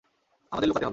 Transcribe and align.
আমাদের 0.51 0.67
লুকাতে 0.67 0.85
হবে। 0.85 0.89